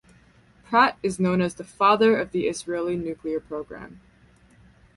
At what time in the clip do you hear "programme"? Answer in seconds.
3.39-4.01